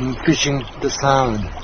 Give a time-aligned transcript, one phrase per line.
[0.00, 1.59] I'm fishing the sound.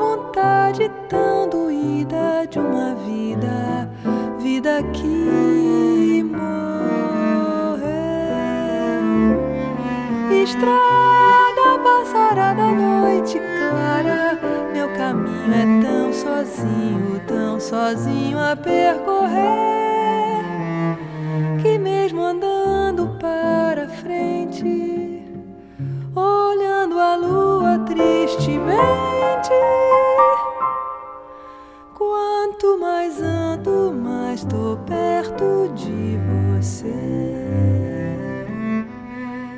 [0.00, 3.86] Vontade tão doída de uma vida,
[4.38, 6.40] vida que morreu.
[10.42, 14.38] Estrada passará da noite clara,
[14.72, 19.36] meu caminho é tão sozinho, tão sozinho a percorrer,
[21.60, 25.22] que mesmo andando para frente,
[26.16, 29.09] olhando a lua tristemente,
[31.94, 36.18] quanto mais ando, mais tô perto de
[36.52, 36.94] você.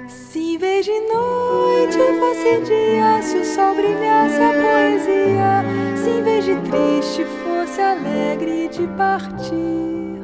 [0.08, 5.64] Se em vez de noite fosse dia, se o sol brilhasse a poesia,
[5.96, 10.22] se em vez de triste fosse alegre de partir.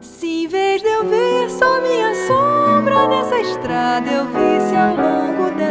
[0.00, 5.07] Se em vez de eu ver só minha sombra nessa estrada, eu visse ao longo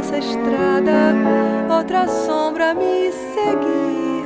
[0.08, 1.14] dessa estrada
[1.70, 4.26] outra sombra me seguir.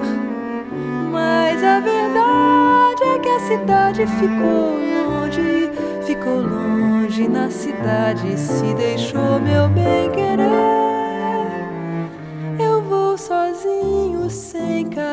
[1.12, 5.72] Mas a verdade é que a cidade ficou longe,
[6.06, 10.52] ficou longe na cidade, se deixou meu bem querer.
[12.60, 15.11] Eu vou sozinho, sem carinho,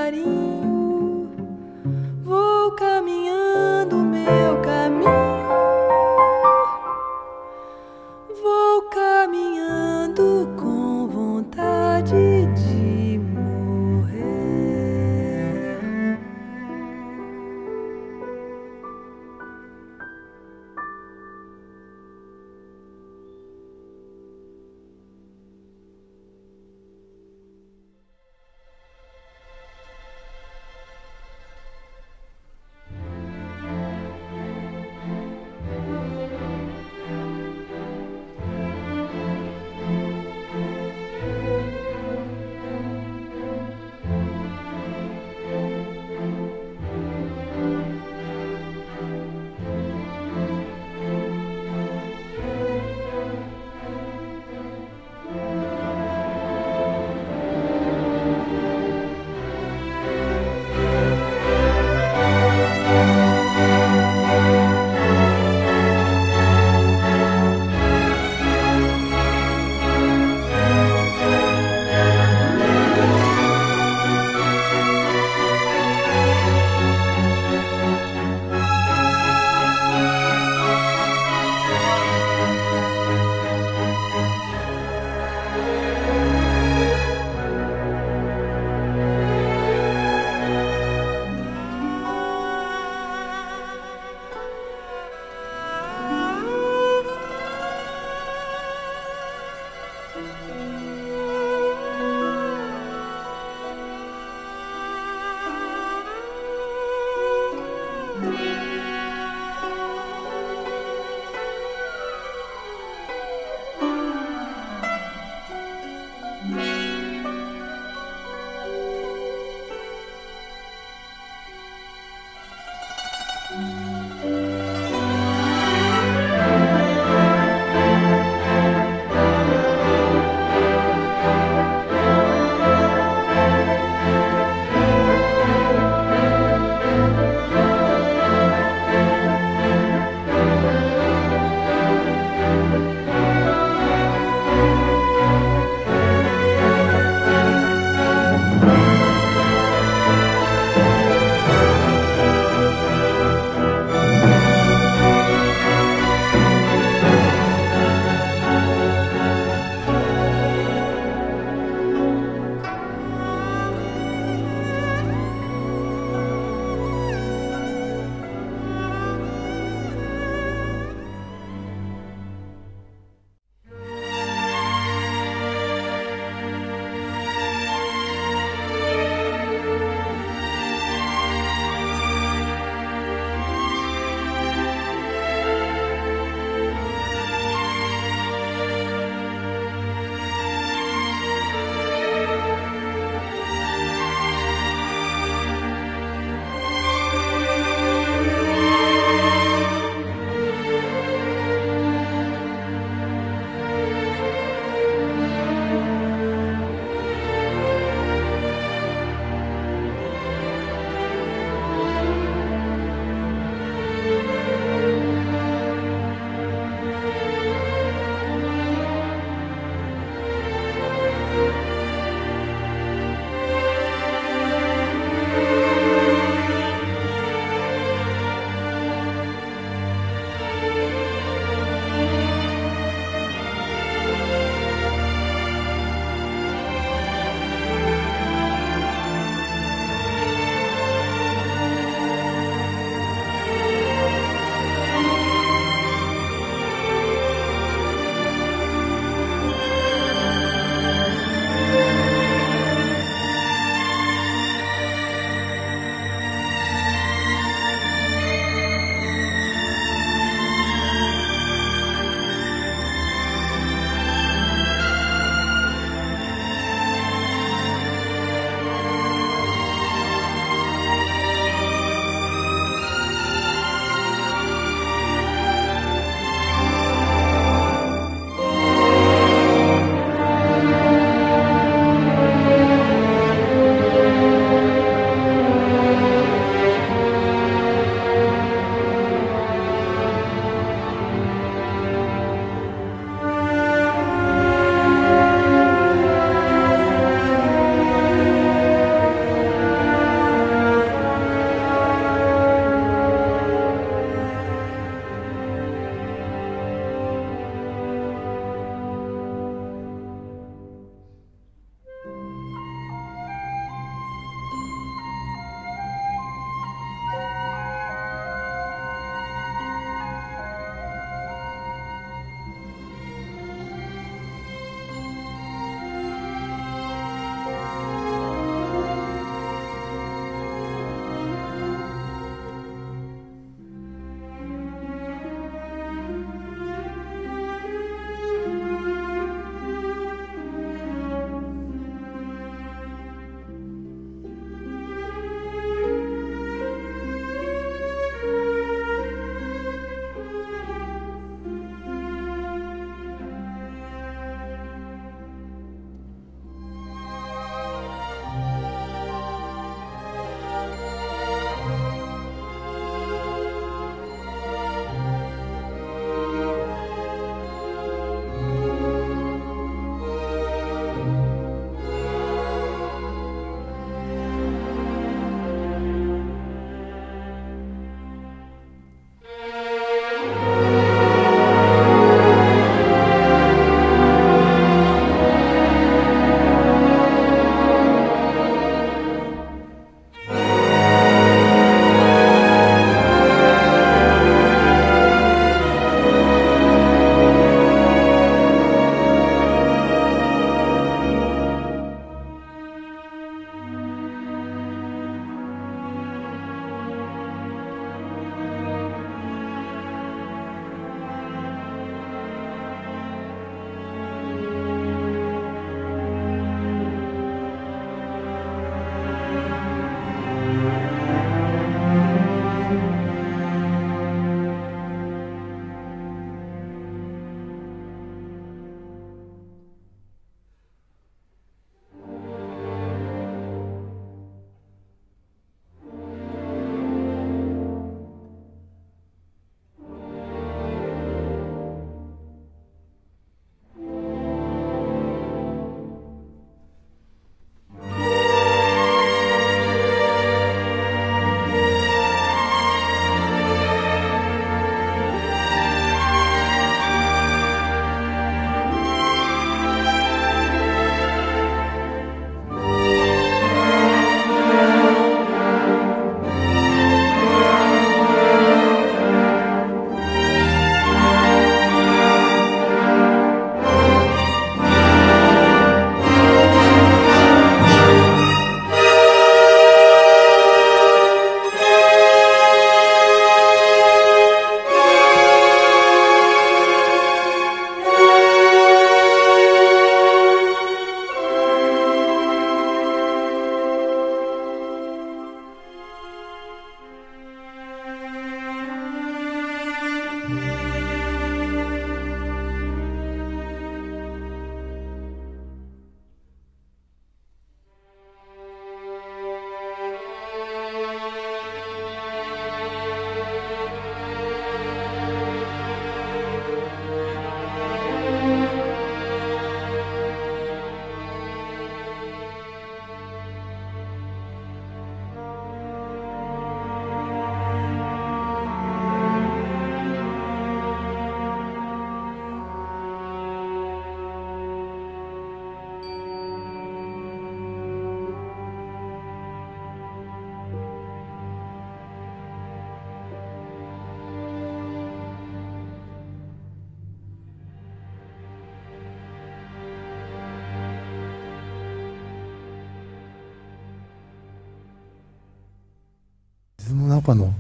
[557.09, 557.33] かの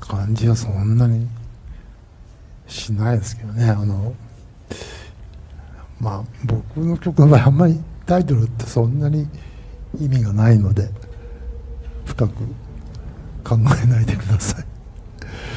[0.00, 1.28] 感じはそんなに
[2.66, 3.68] しないですけどね。
[3.68, 4.14] あの
[6.00, 9.28] まあ僕の曲の場合あんまりタイトルってそんなに
[10.00, 10.88] 意味がないので
[12.06, 12.32] 深く
[13.44, 14.64] 考えないでください。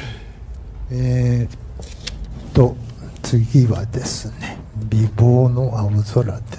[0.92, 2.76] えー、と
[3.22, 4.58] 次はですね
[4.90, 6.53] 美貌の青空です。